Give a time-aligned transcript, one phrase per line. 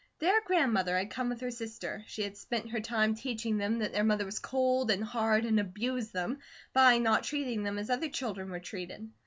[0.17, 3.91] Their grandmother had come with her sister; she had spent her time teaching them that
[3.93, 6.39] their mother was cold, and hard, and abused them,
[6.73, 9.11] by not treating them as other children were treated.